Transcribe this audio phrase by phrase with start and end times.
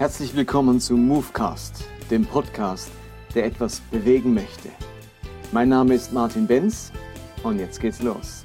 [0.00, 2.90] Herzlich willkommen zu Movecast, dem Podcast,
[3.34, 4.70] der etwas bewegen möchte.
[5.52, 6.90] Mein Name ist Martin Benz
[7.42, 8.42] und jetzt geht's los.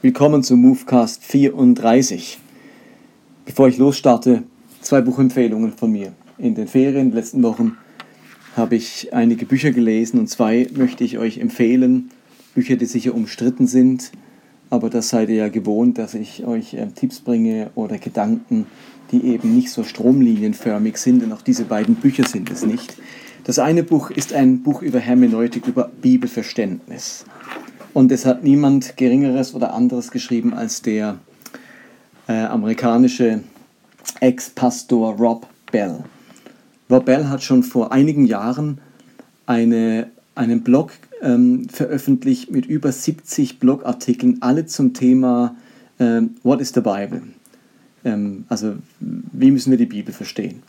[0.00, 2.38] Willkommen zu Movecast 34.
[3.46, 4.44] Bevor ich losstarte,
[4.80, 6.12] zwei Buchempfehlungen von mir.
[6.38, 7.76] In den Ferien, den letzten Wochen,
[8.56, 12.10] habe ich einige Bücher gelesen und zwei möchte ich euch empfehlen.
[12.54, 14.12] Bücher, die sicher umstritten sind,
[14.70, 18.66] aber das seid ihr ja gewohnt, dass ich euch äh, Tipps bringe oder Gedanken,
[19.12, 22.96] die eben nicht so stromlinienförmig sind, denn auch diese beiden Bücher sind es nicht.
[23.44, 27.24] Das eine Buch ist ein Buch über Hermeneutik, über Bibelverständnis.
[27.92, 31.18] Und es hat niemand Geringeres oder anderes geschrieben als der
[32.26, 33.42] äh, amerikanische
[34.20, 36.04] Ex-Pastor Rob Bell.
[36.88, 38.78] Wabell hat schon vor einigen Jahren
[39.46, 45.56] eine, einen Blog ähm, veröffentlicht mit über 70 Blogartikeln, alle zum Thema
[45.98, 47.22] ähm, What is the Bible?
[48.04, 50.62] Ähm, also wie müssen wir die Bibel verstehen?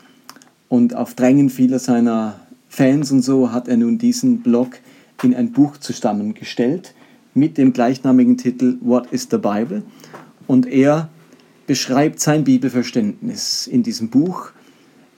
[0.68, 4.78] Und auf Drängen vieler seiner Fans und so hat er nun diesen Blog
[5.22, 6.94] in ein Buch zusammengestellt
[7.34, 9.82] mit dem gleichnamigen Titel What is the Bible?
[10.46, 11.08] Und er
[11.66, 14.50] beschreibt sein Bibelverständnis in diesem Buch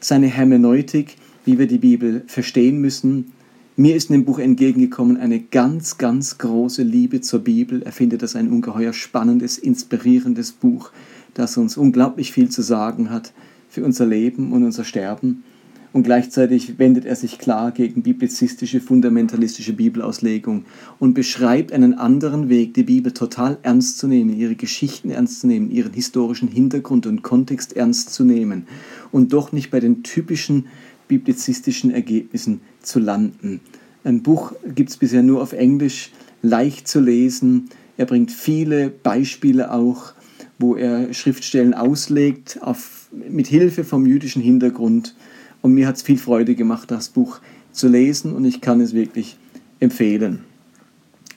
[0.04, 3.32] seine Hermeneutik, wie wir die Bibel verstehen müssen.
[3.76, 7.82] Mir ist in dem Buch entgegengekommen eine ganz, ganz große Liebe zur Bibel.
[7.82, 10.90] Er findet das ein ungeheuer spannendes, inspirierendes Buch,
[11.34, 13.32] das uns unglaublich viel zu sagen hat
[13.68, 15.44] für unser Leben und unser Sterben
[15.92, 20.64] und gleichzeitig wendet er sich klar gegen biblizistische, fundamentalistische Bibelauslegung
[20.98, 25.46] und beschreibt einen anderen Weg, die Bibel total ernst zu nehmen, ihre Geschichten ernst zu
[25.46, 28.66] nehmen, ihren historischen Hintergrund und Kontext ernst zu nehmen
[29.10, 30.66] und doch nicht bei den typischen
[31.08, 33.60] biblizistischen Ergebnissen zu landen.
[34.04, 37.68] Ein Buch gibt es bisher nur auf Englisch, leicht zu lesen.
[37.96, 40.14] Er bringt viele Beispiele auch,
[40.58, 45.16] wo er Schriftstellen auslegt, auf, mit Hilfe vom jüdischen Hintergrund
[45.62, 47.40] und mir hat es viel Freude gemacht, das Buch
[47.72, 49.36] zu lesen und ich kann es wirklich
[49.78, 50.40] empfehlen.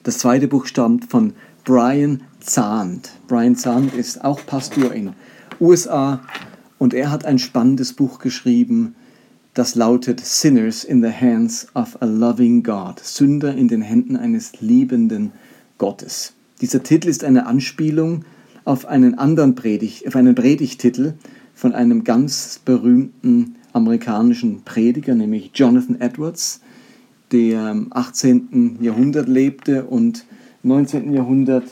[0.03, 3.11] Das zweite Buch stammt von Brian Zahnt.
[3.27, 5.13] Brian Zahnt ist auch Pastor in
[5.59, 6.21] USA
[6.77, 8.95] und er hat ein spannendes Buch geschrieben,
[9.53, 12.99] das lautet Sinners in the Hands of a Loving God.
[12.99, 15.31] Sünder in den Händen eines liebenden
[15.77, 16.33] Gottes.
[16.59, 18.25] Dieser Titel ist eine Anspielung
[18.65, 21.13] auf einen anderen Predigt, auf einen Predigtitel
[21.53, 26.61] von einem ganz berühmten amerikanischen Prediger, nämlich Jonathan Edwards,
[27.31, 28.77] der im 18.
[28.81, 30.25] Jahrhundert lebte und
[30.63, 31.13] 19.
[31.13, 31.65] Jahrhundert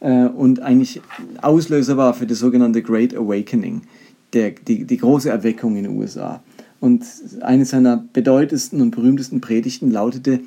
[0.00, 1.02] äh, und eigentlich
[1.42, 3.82] Auslöser war für das sogenannte Great Awakening,
[4.32, 6.42] der, die, die große Erweckung in den USA.
[6.80, 7.04] Und
[7.40, 10.40] eine seiner bedeutendsten und berühmtesten Predigten lautete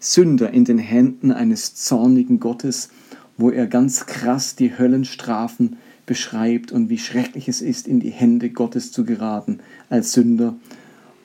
[0.00, 2.88] Sünder in den Händen eines zornigen Gottes,
[3.36, 8.50] wo er ganz krass die Höllenstrafen beschreibt und wie schrecklich es ist, in die Hände
[8.50, 10.54] Gottes zu geraten als Sünder.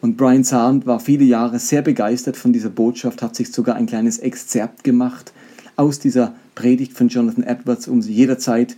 [0.01, 3.85] Und Brian Zahn war viele Jahre sehr begeistert von dieser Botschaft, hat sich sogar ein
[3.85, 5.33] kleines Exzerpt gemacht
[5.75, 8.77] aus dieser Predigt von Jonathan Edwards, um sie jederzeit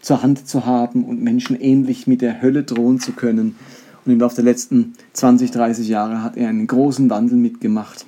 [0.00, 3.56] zur Hand zu haben und Menschen ähnlich mit der Hölle drohen zu können.
[4.04, 8.06] Und im Laufe der letzten 20, 30 Jahre hat er einen großen Wandel mitgemacht,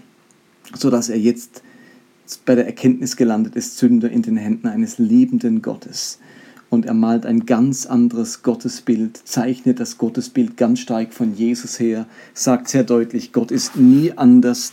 [0.74, 1.62] sodass er jetzt
[2.44, 6.18] bei der Erkenntnis gelandet ist, Sünder in den Händen eines liebenden Gottes
[6.70, 12.06] und er malt ein ganz anderes Gottesbild, zeichnet das Gottesbild ganz stark von Jesus her,
[12.34, 14.72] sagt sehr deutlich, Gott ist nie anders,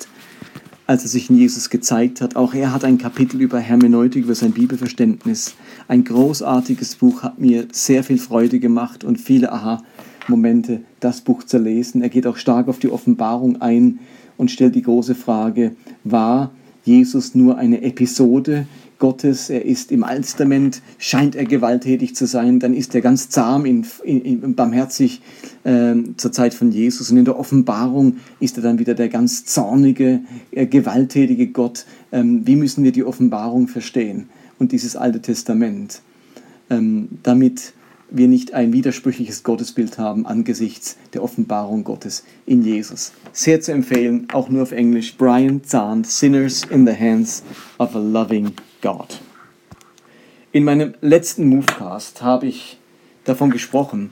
[0.87, 2.35] als er sich in Jesus gezeigt hat.
[2.35, 5.55] Auch er hat ein Kapitel über Hermeneutik, über sein Bibelverständnis.
[5.87, 11.57] Ein großartiges Buch hat mir sehr viel Freude gemacht und viele Aha-Momente, das Buch zu
[11.57, 12.01] lesen.
[12.01, 13.99] Er geht auch stark auf die Offenbarung ein
[14.37, 16.51] und stellt die große Frage, war
[16.83, 18.67] Jesus nur eine Episode
[18.99, 23.65] Gottes, er ist im Alten scheint er gewalttätig zu sein, dann ist er ganz zahm,
[23.65, 25.21] in, in, in barmherzig
[25.63, 29.45] äh, zur Zeit von Jesus und in der Offenbarung ist er dann wieder der ganz
[29.45, 30.21] zornige,
[30.51, 31.85] äh, gewalttätige Gott.
[32.11, 36.01] Ähm, wie müssen wir die Offenbarung verstehen und dieses Alte Testament,
[36.69, 37.73] ähm, damit
[38.09, 43.11] wir nicht ein widersprüchliches Gottesbild haben angesichts der Offenbarung Gottes in Jesus.
[43.33, 47.43] Sehr zu empfehlen, auch nur auf Englisch, Brian Zahn, Sinners in the Hands
[47.79, 48.53] of a Loving
[48.85, 49.19] God.
[50.51, 52.77] In meinem letzten Movecast habe ich
[53.23, 54.11] davon gesprochen,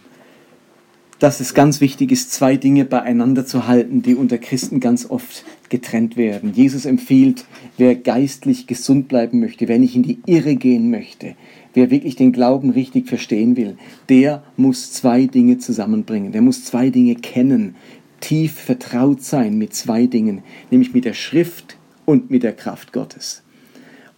[1.20, 5.46] dass es ganz wichtig ist, zwei Dinge beieinander zu halten, die unter Christen ganz oft
[5.70, 6.54] getrennt werden.
[6.56, 7.46] Jesus empfiehlt,
[7.78, 11.36] wer geistlich gesund bleiben möchte, wer nicht in die Irre gehen möchte,
[11.76, 13.78] wer wirklich den Glauben richtig verstehen will,
[14.10, 16.32] der muss zwei Dinge zusammenbringen.
[16.32, 17.76] Der muss zwei Dinge kennen,
[18.22, 20.42] tief vertraut sein mit zwei Dingen,
[20.72, 23.44] nämlich mit der Schrift und mit der Kraft Gottes.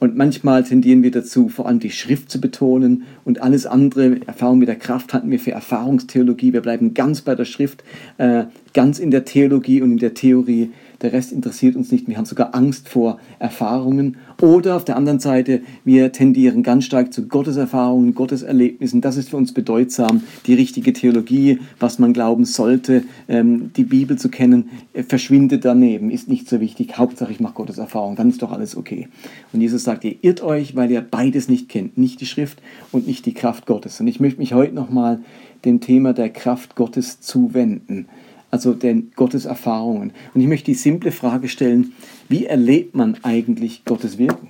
[0.05, 4.59] Und manchmal tendieren wir dazu, vor allem die Schrift zu betonen und alles andere, Erfahrung
[4.59, 6.53] mit der Kraft hatten wir für Erfahrungstheologie.
[6.53, 7.83] Wir bleiben ganz bei der Schrift,
[8.19, 8.43] äh,
[8.75, 12.07] ganz in der Theologie und in der Theorie der Rest interessiert uns nicht.
[12.07, 14.17] Wir haben sogar Angst vor Erfahrungen.
[14.41, 19.01] Oder auf der anderen Seite, wir tendieren ganz stark zu Gotteserfahrungen, Gotteserlebnissen.
[19.01, 20.23] Das ist für uns bedeutsam.
[20.45, 26.11] Die richtige Theologie, was man glauben sollte, ähm, die Bibel zu kennen, äh, verschwindet daneben,
[26.11, 26.97] ist nicht so wichtig.
[26.97, 29.07] Hauptsache, ich mache Gotteserfahrung, dann ist doch alles okay.
[29.53, 31.97] Und Jesus sagt, ihr irrt euch, weil ihr beides nicht kennt.
[31.97, 32.61] Nicht die Schrift
[32.91, 33.99] und nicht die Kraft Gottes.
[33.99, 35.19] Und ich möchte mich heute nochmal
[35.63, 38.07] dem Thema der Kraft Gottes zuwenden
[38.55, 40.13] also den Gottes Erfahrungen.
[40.33, 41.91] Und ich möchte die simple Frage stellen,
[42.29, 44.47] wie erlebt man eigentlich Gottes Wirken?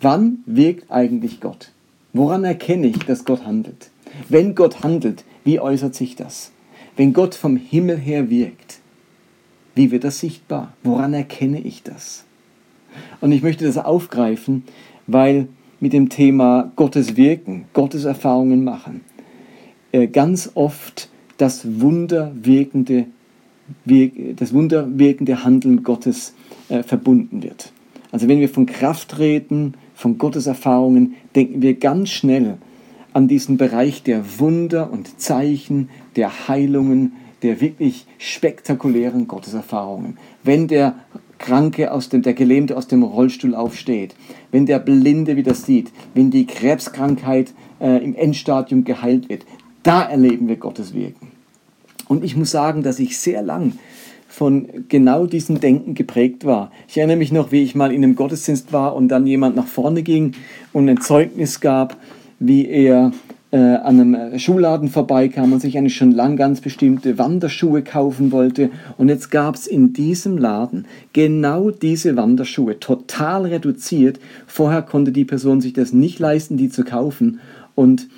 [0.00, 1.72] Wann wirkt eigentlich Gott?
[2.12, 3.90] Woran erkenne ich, dass Gott handelt?
[4.28, 6.52] Wenn Gott handelt, wie äußert sich das?
[6.96, 8.78] Wenn Gott vom Himmel her wirkt,
[9.74, 10.74] wie wird das sichtbar?
[10.84, 12.24] Woran erkenne ich das?
[13.20, 14.62] Und ich möchte das aufgreifen,
[15.08, 15.48] weil
[15.80, 19.00] mit dem Thema Gottes Wirken, Gottes Erfahrungen machen,
[19.90, 21.08] äh, ganz oft
[21.38, 23.06] das wunderwirkende,
[23.84, 26.34] das wunderwirkende Handeln Gottes
[26.68, 27.72] äh, verbunden wird.
[28.12, 32.58] Also wenn wir von Kraft reden, von Gottes Erfahrungen, denken wir ganz schnell
[33.12, 40.18] an diesen Bereich der Wunder und Zeichen, der Heilungen, der wirklich spektakulären Gotteserfahrungen.
[40.42, 40.96] Wenn der
[41.38, 44.14] Kranke aus dem, der Gelähmte aus dem Rollstuhl aufsteht,
[44.50, 49.44] wenn der Blinde wieder sieht, wenn die Krebskrankheit äh, im Endstadium geheilt wird,
[49.84, 51.28] da erleben wir Gottes Wirken.
[52.08, 53.74] Und ich muss sagen, dass ich sehr lang
[54.28, 56.72] von genau diesem Denken geprägt war.
[56.88, 59.68] Ich erinnere mich noch, wie ich mal in einem Gottesdienst war und dann jemand nach
[59.68, 60.32] vorne ging
[60.72, 61.96] und ein Zeugnis gab,
[62.40, 63.12] wie er
[63.52, 68.70] äh, an einem Schuhladen vorbeikam und sich eigentlich schon lang ganz bestimmte Wanderschuhe kaufen wollte.
[68.98, 74.18] Und jetzt gab es in diesem Laden genau diese Wanderschuhe, total reduziert.
[74.48, 77.38] Vorher konnte die Person sich das nicht leisten, die zu kaufen.
[77.76, 78.08] Und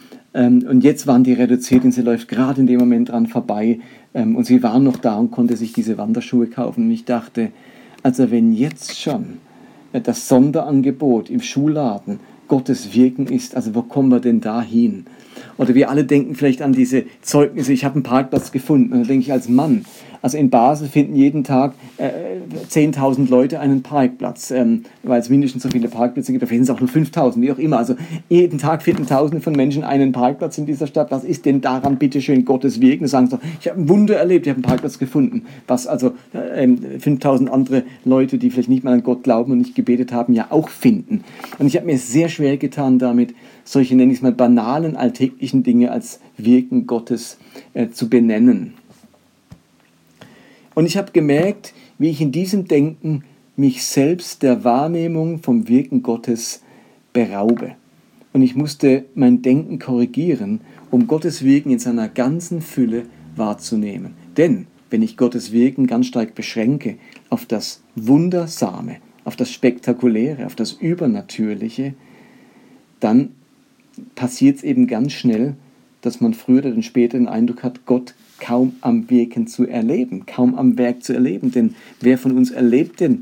[0.44, 3.80] und jetzt waren die reduziert und sie läuft gerade in dem Moment dran vorbei.
[4.14, 6.84] Ähm, und sie war noch da und konnte sich diese Wanderschuhe kaufen.
[6.84, 7.52] Und ich dachte,
[8.02, 9.38] also wenn jetzt schon
[9.92, 15.06] äh, das Sonderangebot im Schuhladen Gottes Wirken ist, also wo kommen wir denn da hin?
[15.58, 18.92] Oder wir alle denken vielleicht an diese Zeugnisse, ich habe einen Parkplatz gefunden.
[18.92, 19.84] Und da denke ich als Mann,
[20.22, 22.25] also in Basel finden jeden Tag äh,
[22.56, 26.42] 10.000 Leute einen Parkplatz, ähm, weil es mindestens so viele Parkplätze gibt.
[26.42, 27.78] Da finden es auch nur 5.000, wie auch immer.
[27.78, 27.96] Also
[28.28, 31.10] jeden Tag finden Tausende von Menschen einen Parkplatz in dieser Stadt.
[31.10, 33.04] Was ist denn daran bitte schön Gottes Wirken?
[33.04, 35.42] Da sagen sie, ich habe ein Wunder erlebt, ich habe einen Parkplatz gefunden.
[35.66, 39.74] Was also äh, 5.000 andere Leute, die vielleicht nicht mal an Gott glauben und nicht
[39.74, 41.24] gebetet haben, ja auch finden.
[41.58, 45.62] Und ich habe mir sehr schwer getan damit, solche, nenne ich es mal, banalen, alltäglichen
[45.62, 47.38] Dinge als Wirken Gottes
[47.74, 48.74] äh, zu benennen.
[50.74, 53.24] Und ich habe gemerkt, wie ich in diesem Denken
[53.56, 56.62] mich selbst der Wahrnehmung vom Wirken Gottes
[57.12, 57.76] beraube.
[58.32, 60.60] Und ich musste mein Denken korrigieren,
[60.90, 63.04] um Gottes Wirken in seiner ganzen Fülle
[63.34, 64.14] wahrzunehmen.
[64.36, 66.96] Denn wenn ich Gottes Wirken ganz stark beschränke
[67.30, 71.94] auf das Wundersame, auf das Spektakuläre, auf das Übernatürliche,
[73.00, 73.30] dann
[74.14, 75.54] passiert es eben ganz schnell,
[76.02, 80.54] dass man früher oder später den Eindruck hat, Gott kaum am Wirken zu erleben, kaum
[80.54, 81.50] am Werk zu erleben.
[81.50, 83.20] Denn wer von uns erlebt denn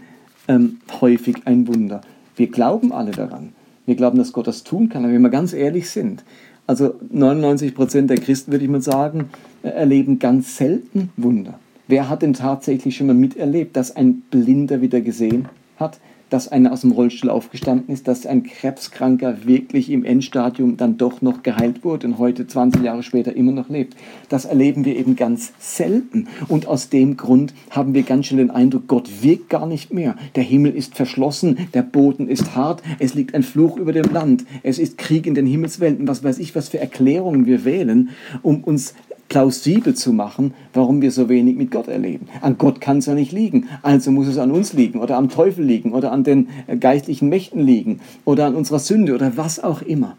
[0.49, 2.01] ähm, häufig ein Wunder?
[2.37, 3.53] Wir glauben alle daran.
[3.87, 5.05] Wir glauben, dass Gott das tun kann.
[5.05, 6.25] Aber wenn wir ganz ehrlich sind,
[6.67, 9.31] also 99 Prozent der Christen, würde ich mal sagen,
[9.63, 11.59] äh, erleben ganz selten Wunder.
[11.87, 16.01] Wer hat denn tatsächlich schon mal miterlebt, dass ein Blinder wieder gesehen hat?
[16.31, 21.23] Dass einer aus dem Rollstuhl aufgestanden ist, dass ein Krebskranker wirklich im Endstadium dann doch
[21.23, 23.97] noch geheilt wurde und heute 20 Jahre später immer noch lebt.
[24.29, 26.29] Das erleben wir eben ganz selten.
[26.49, 30.17] Und aus dem Grund haben wir ganz schnell den Eindruck, Gott wirkt gar nicht mehr.
[30.35, 34.45] Der Himmel ist verschlossen, der Boden ist hart, es liegt ein Fluch über dem Land,
[34.63, 38.11] es ist Krieg in den Himmelswelten, was weiß ich, was für Erklärungen wir wählen,
[38.43, 38.95] um uns
[39.29, 42.29] plausibel zu machen, warum wir so wenig mit Gott erleben.
[42.41, 45.29] An Gott kann es ja nicht liegen, also muss es an uns liegen oder am
[45.29, 49.63] Teufel liegen oder an den äh, geistlichen Mächten liegen oder an unserer Sünde oder was
[49.63, 50.17] auch immer.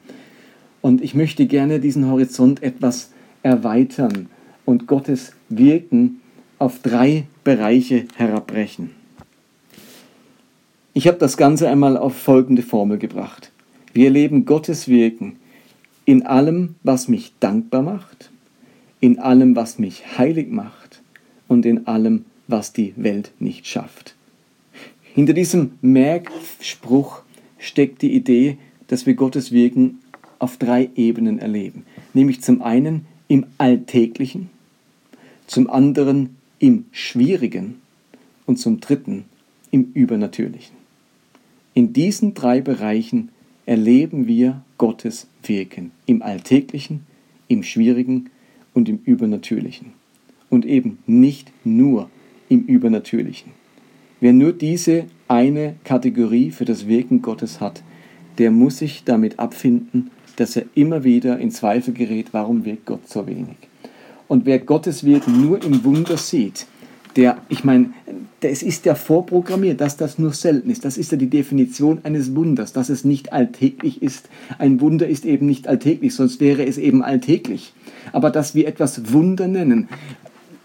[0.82, 3.12] Und ich möchte gerne diesen Horizont etwas
[3.44, 4.28] erweitern
[4.66, 6.22] und Gottes Wirken
[6.60, 8.92] auf drei Bereiche herabbrechen.
[10.94, 13.52] Ich habe das Ganze einmal auf folgende Formel gebracht.
[13.94, 15.38] Wir erleben Gottes Wirken
[16.06, 18.32] in allem, was mich dankbar macht,
[19.00, 21.02] in allem, was mich heilig macht
[21.48, 24.16] und in allem, was die Welt nicht schafft.
[25.14, 27.22] Hinter diesem Merkspruch
[27.58, 30.00] steckt die Idee, dass wir Gottes Wirken
[30.40, 31.86] auf drei Ebenen erleben.
[32.14, 34.50] Nämlich zum einen im Alltäglichen,
[35.48, 37.82] zum anderen im Schwierigen
[38.46, 39.26] und zum dritten
[39.72, 40.76] im Übernatürlichen.
[41.74, 43.30] In diesen drei Bereichen
[43.66, 45.92] erleben wir Gottes Wirken.
[46.06, 47.06] Im Alltäglichen,
[47.48, 48.30] im Schwierigen
[48.76, 49.94] und im Übernatürlichen.
[50.52, 52.12] Und eben nicht nur
[52.50, 53.52] im Übernatürlichen.
[54.20, 57.82] Wer nur diese eine Kategorie für das Wirken Gottes hat,
[58.38, 63.10] der muss sich damit abfinden, dass er immer wieder in Zweifel gerät, warum wirkt Gott
[63.10, 63.56] so wenig.
[64.28, 66.68] Und wer Gottes Wirken nur im Wunder sieht,
[67.16, 67.92] der, ich meine,
[68.42, 70.86] es ist ja vorprogrammiert, dass das nur selten ist.
[70.86, 74.30] Das ist ja die Definition eines Wunders, dass es nicht alltäglich ist.
[74.60, 77.74] Ein Wunder ist eben nicht alltäglich, sonst wäre es eben alltäglich.
[78.12, 79.88] Aber dass wir etwas Wunder nennen,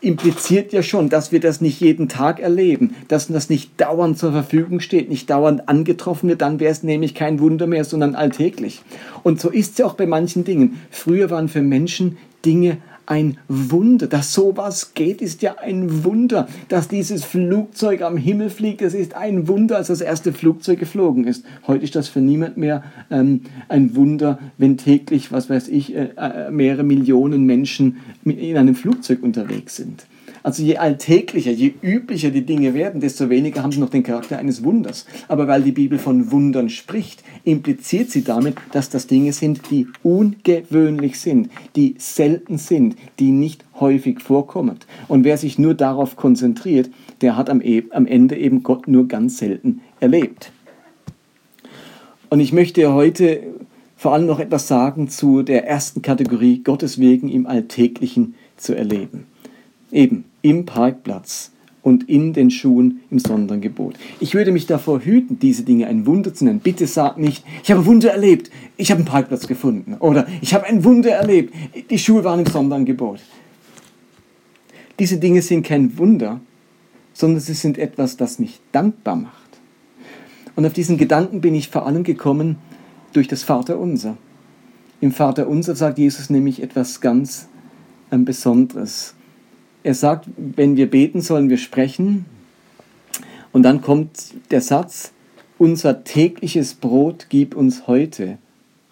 [0.00, 4.33] impliziert ja schon, dass wir das nicht jeden Tag erleben, dass das nicht dauernd zur
[4.33, 8.83] Verfügung steht, nicht dauernd angetroffen wird, dann wäre es nämlich kein Wunder mehr, sondern alltäglich.
[9.23, 10.80] Und so ist es ja auch bei manchen Dingen.
[10.90, 12.78] Früher waren für Menschen Dinge
[13.11, 14.07] ein Wunder.
[14.07, 16.49] Dass sowas geht, ist ja ein Wunder.
[16.69, 21.25] Dass dieses Flugzeug am Himmel fliegt, das ist ein Wunder, als das erste Flugzeug geflogen
[21.25, 21.45] ist.
[21.67, 26.11] Heute ist das für niemand mehr ähm, ein Wunder, wenn täglich, was weiß ich, äh,
[26.17, 30.07] äh mehrere Millionen Menschen in einem Flugzeug unterwegs sind.
[30.42, 34.38] Also je alltäglicher, je üblicher die Dinge werden, desto weniger haben sie noch den Charakter
[34.38, 35.06] eines Wunders.
[35.28, 39.87] Aber weil die Bibel von Wundern spricht, impliziert sie damit, dass das Dinge sind, die
[40.02, 44.76] ungewöhnlich sind, die selten sind, die nicht häufig vorkommen.
[45.09, 49.38] Und wer sich nur darauf konzentriert, der hat am, e Ende eben Gott nur ganz
[49.38, 50.52] selten erlebt.
[52.30, 53.42] Und ich möchte heute
[53.97, 59.26] vor allem noch etwas sagen zu der ersten Kategorie, Gottes Wegen im Alltäglichen zu erleben.
[59.92, 63.97] Eben im Parkplatz und in den Schuhen im Sondergebot.
[64.20, 66.61] Ich würde mich davor hüten, diese Dinge ein Wunder zu nennen.
[66.61, 70.66] Bitte sag nicht, ich habe Wunder erlebt, ich habe einen Parkplatz gefunden oder ich habe
[70.66, 71.54] ein Wunder erlebt,
[71.88, 73.20] die Schuhe waren im Sonderangebot.
[74.99, 76.40] Diese Dinge sind kein Wunder,
[77.14, 79.35] sondern sie sind etwas, das mich dankbar macht.
[80.56, 82.56] Und auf diesen Gedanken bin ich vor allem gekommen
[83.14, 84.18] durch das Vaterunser.
[85.00, 87.49] Im Vaterunser sagt Jesus nämlich etwas ganz
[88.12, 89.14] ähm, Besonderes
[89.82, 92.26] er sagt, wenn wir beten, sollen wir sprechen.
[93.52, 95.12] Und dann kommt der Satz,
[95.58, 98.38] unser tägliches Brot gib uns heute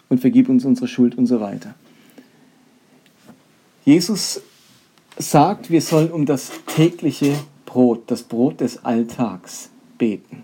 [0.09, 1.75] und vergib uns unsere Schuld und so weiter.
[3.85, 4.41] Jesus
[5.17, 7.33] sagt, wir sollen um das tägliche
[7.65, 10.43] Brot, das Brot des Alltags beten.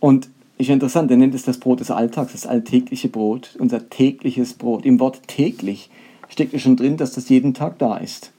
[0.00, 0.28] Und
[0.58, 4.84] ist interessant, er nennt es das Brot des Alltags, das alltägliche Brot, unser tägliches Brot.
[4.84, 5.90] Im Wort täglich
[6.28, 8.32] steckt ja schon drin, dass das jeden Tag da ist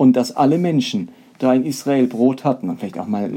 [0.00, 3.30] und dass alle Menschen da in Israel Brot hatten und vielleicht auch mal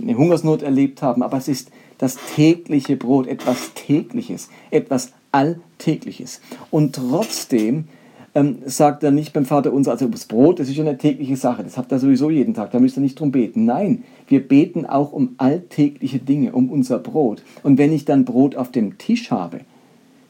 [0.00, 6.40] eine Hungersnot erlebt haben, aber es ist das tägliche Brot, etwas Tägliches, etwas Alltägliches.
[6.70, 7.88] Und trotzdem
[8.34, 11.36] ähm, sagt er nicht beim Vater unser, also das Brot, das ist ja eine tägliche
[11.36, 13.66] Sache, das habt ihr sowieso jeden Tag, da müsst ihr nicht drum beten.
[13.66, 17.42] Nein, wir beten auch um alltägliche Dinge, um unser Brot.
[17.62, 19.60] Und wenn ich dann Brot auf dem Tisch habe,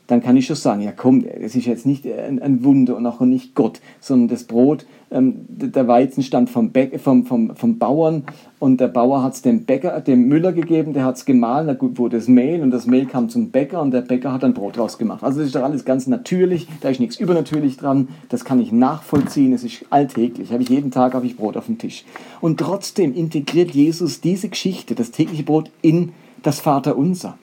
[0.07, 3.07] dann kann ich schon sagen, ja komm, es ist jetzt nicht ein, ein Wunder und
[3.07, 8.25] auch nicht Gott, sondern das Brot, ähm, der Weizen stammt vom, vom, vom, vom Bauern
[8.59, 11.77] und der Bauer hat es dem Bäcker, dem Müller gegeben, der hat es gemahlen, da
[11.99, 14.77] wurde das Mehl und das Mehl kam zum Bäcker und der Bäcker hat dann Brot
[14.77, 15.23] draus gemacht.
[15.23, 18.73] Also das ist doch alles ganz natürlich, da ist nichts übernatürlich dran, das kann ich
[18.73, 22.05] nachvollziehen, es ist alltäglich, habe ich jeden Tag habe ich Brot auf dem Tisch.
[22.41, 27.39] Und trotzdem integriert Jesus diese Geschichte, das tägliche Brot, in das Vaterunser.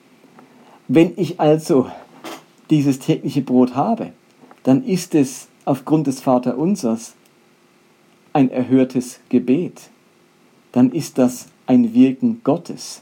[0.87, 1.87] Wenn ich also
[2.69, 4.11] dieses tägliche Brot habe,
[4.63, 7.13] dann ist es aufgrund des Vaterunsers
[8.33, 9.89] ein erhörtes Gebet.
[10.71, 13.01] Dann ist das ein Wirken Gottes.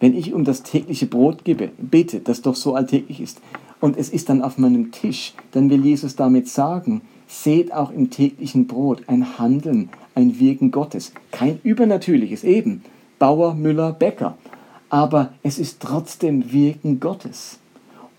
[0.00, 3.40] Wenn ich um das tägliche Brot gebe, bete, das doch so alltäglich ist,
[3.80, 8.10] und es ist dann auf meinem Tisch, dann will Jesus damit sagen, seht auch im
[8.10, 11.12] täglichen Brot ein Handeln, ein Wirken Gottes.
[11.30, 12.82] Kein übernatürliches, eben
[13.18, 14.36] Bauer, Müller, Bäcker.
[14.90, 17.58] Aber es ist trotzdem Wirken Gottes.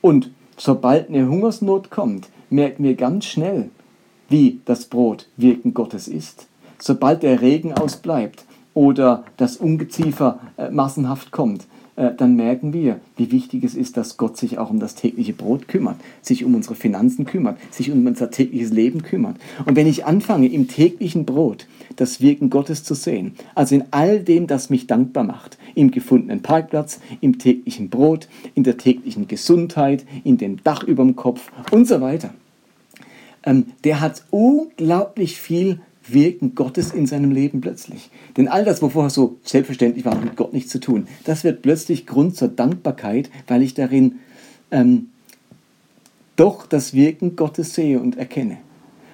[0.02, 3.70] Und sobald eine Hungersnot kommt, merken wir ganz schnell,
[4.28, 6.48] wie das Brot Wirken Gottes ist.
[6.78, 11.66] Sobald der Regen ausbleibt oder das Ungeziefer äh, massenhaft kommt,
[12.00, 15.68] dann merken wir, wie wichtig es ist, dass Gott sich auch um das tägliche Brot
[15.68, 19.36] kümmert, sich um unsere Finanzen kümmert, sich um unser tägliches Leben kümmert.
[19.66, 24.22] Und wenn ich anfange, im täglichen Brot das Wirken Gottes zu sehen, also in all
[24.22, 30.06] dem, das mich dankbar macht, im gefundenen Parkplatz, im täglichen Brot, in der täglichen Gesundheit,
[30.24, 32.34] in dem Dach über dem Kopf und so weiter,
[33.44, 35.82] ähm, der hat unglaublich viel
[36.14, 38.10] Wirken Gottes in seinem Leben plötzlich.
[38.38, 41.62] Denn all das, wo vorher so selbstverständlich war, mit Gott nichts zu tun, das wird
[41.62, 44.20] plötzlich Grund zur Dankbarkeit, weil ich darin
[44.72, 45.10] ähm,
[46.36, 48.58] doch das Wirken Gottes sehe und erkenne.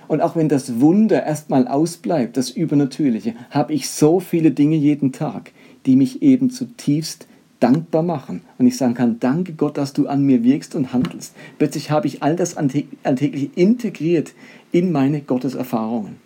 [0.07, 5.11] Und auch wenn das Wunder erstmal ausbleibt, das Übernatürliche, habe ich so viele Dinge jeden
[5.11, 5.51] Tag,
[5.85, 7.27] die mich eben zutiefst
[7.59, 11.33] dankbar machen und ich sagen kann, danke Gott, dass du an mir wirkst und handelst.
[11.57, 14.33] Plötzlich habe ich all das alltäglich integriert
[14.71, 16.17] in meine Gotteserfahrungen.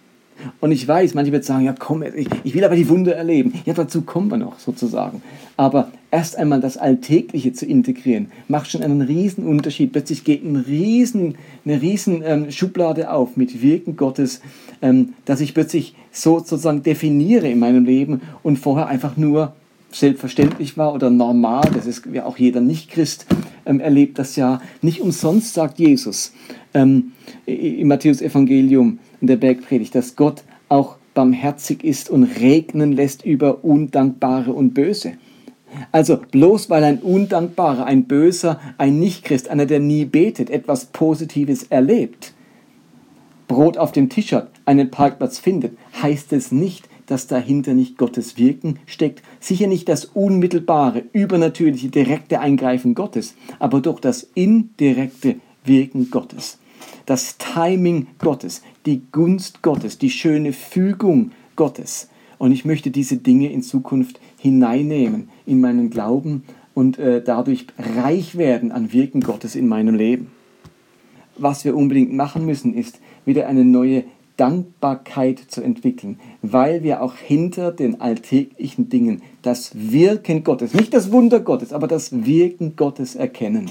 [0.60, 3.54] Und ich weiß, manche werden sagen, ja komm, ich, will aber die Wunder erleben.
[3.66, 5.22] Ja, dazu kommen wir noch sozusagen.
[5.58, 9.92] Aber erst einmal das Alltägliche zu integrieren, macht schon einen riesen Unterschied.
[9.92, 14.42] Plötzlich geht ein riesen, eine riesen ähm, Schublade auf mit Wirken Gottes,
[14.82, 19.54] ähm, dass ich plötzlich so sozusagen definiere in meinem Leben und vorher einfach nur
[19.92, 23.26] selbstverständlich war oder normal, das ist ja auch jeder Nicht-Christ
[23.66, 24.62] ähm, erlebt das ja.
[24.82, 26.34] Nicht umsonst sagt Jesus
[26.74, 27.14] ähm,
[27.46, 34.54] im Matthäus-Evangelium, in der Bergpredigt, dass Gott auch barmherzig ist und regnen lässt über Undankbare
[34.54, 35.14] und Böse.
[35.92, 41.64] Also bloß weil ein Undankbarer, ein Böser, ein Nichtchrist, einer, der nie betet, etwas Positives
[41.64, 42.34] erlebt,
[43.48, 48.38] Brot auf dem Tisch hat, einen Parkplatz findet, heißt es nicht, dass dahinter nicht Gottes
[48.38, 49.22] Wirken steckt.
[49.40, 56.60] Sicher nicht das unmittelbare, übernatürliche, direkte Eingreifen Gottes, aber doch das indirekte Wirken Gottes
[57.10, 62.10] das Timing Gottes, die Gunst Gottes, die schöne Fügung Gottes.
[62.38, 68.38] Und ich möchte diese Dinge in Zukunft hineinnehmen in meinen Glauben und äh, dadurch reich
[68.38, 70.28] werden an Wirken Gottes in meinem Leben.
[71.38, 74.04] Was wir unbedingt machen müssen, ist wieder eine neue
[74.40, 81.12] Dankbarkeit zu entwickeln, weil wir auch hinter den alltäglichen Dingen das Wirken Gottes, nicht das
[81.12, 83.70] Wunder Gottes, aber das Wirken Gottes erkennen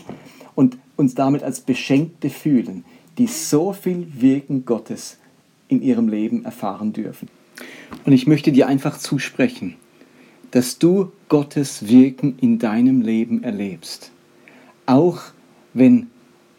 [0.55, 2.85] und uns damit als Beschenkte fühlen
[3.19, 5.19] die so viel Wirken Gottes
[5.67, 7.29] in ihrem Leben erfahren dürfen.
[8.07, 9.75] Und ich möchte dir einfach zusprechen,
[10.53, 14.13] dass du Gottes Wirken in deinem Leben erlebst.
[14.87, 15.21] Auch
[15.75, 16.07] wenn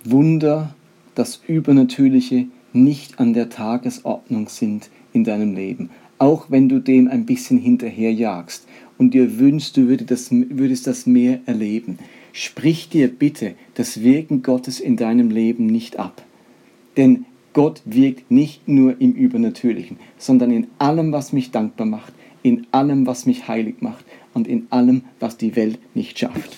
[0.03, 0.75] Wunder,
[1.15, 5.89] das Übernatürliche nicht an der Tagesordnung sind in deinem Leben.
[6.17, 8.67] Auch wenn du dem ein bisschen hinterherjagst
[8.97, 11.99] und dir wünschst, du würdest das, mehr erleben.
[12.33, 16.23] Sprich dir bitte das Wirken Gottes in deinem Leben nicht ab.
[16.97, 22.67] Denn Gott wirkt nicht nur im Übernatürlichen, sondern in allem, was mich dankbar macht, in
[22.71, 26.57] allem, was mich heilig macht und in allem, was die Welt nicht schafft.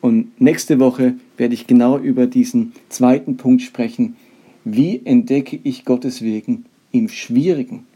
[0.00, 4.16] Und nächste Woche werde ich genau über diesen zweiten Punkt sprechen.
[4.66, 7.86] Wie entdecke ich Gottes Wirken im Schwierigen,